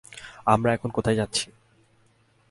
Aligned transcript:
আমরা 0.45 0.69
এখন 0.73 0.89
কোথায় 0.93 1.15
যাচ্ছি? 1.15 1.45